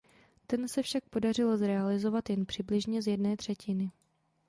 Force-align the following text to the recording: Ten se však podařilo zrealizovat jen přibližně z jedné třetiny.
Ten 0.47 0.67
se 0.67 0.81
však 0.83 1.09
podařilo 1.09 1.57
zrealizovat 1.57 2.29
jen 2.29 2.45
přibližně 2.45 3.01
z 3.01 3.07
jedné 3.07 3.37
třetiny. 3.37 3.91